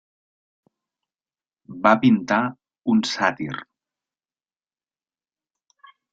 Va 1.83 1.91
pintar 2.05 2.39
un 2.95 3.05
sàtir. 3.11 3.51